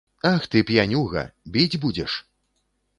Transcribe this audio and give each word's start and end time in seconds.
Ах 0.29 0.43
ты, 0.53 0.63
п'янюга, 0.69 1.23
біць 1.57 1.79
будзеш? 1.87 2.21